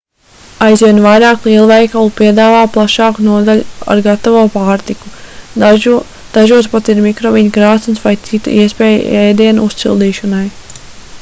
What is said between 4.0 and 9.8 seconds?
gatavo pārtiku dažos pat ir mikroviļņu krāsns vai cita iespēja ēdienu